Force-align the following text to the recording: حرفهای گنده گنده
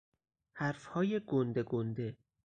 حرفهای 0.53 1.19
گنده 1.19 1.63
گنده 1.63 2.17